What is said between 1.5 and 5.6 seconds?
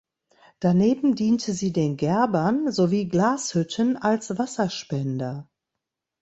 sie den Gerbern sowie Glashütten als Wasserspender.